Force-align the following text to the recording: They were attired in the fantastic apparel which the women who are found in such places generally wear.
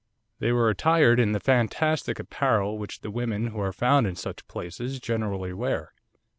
They 0.39 0.51
were 0.51 0.71
attired 0.71 1.19
in 1.19 1.31
the 1.33 1.39
fantastic 1.39 2.17
apparel 2.17 2.79
which 2.79 3.01
the 3.01 3.11
women 3.11 3.49
who 3.49 3.59
are 3.59 3.71
found 3.71 4.07
in 4.07 4.15
such 4.15 4.47
places 4.47 4.99
generally 4.99 5.53
wear. 5.53 5.93